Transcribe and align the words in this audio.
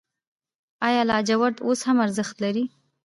آیا 0.87 1.01
لاجورد 1.09 1.57
اوس 1.65 1.79
هم 1.87 1.97
ارزښت 2.05 2.35
لري؟ 2.43 2.63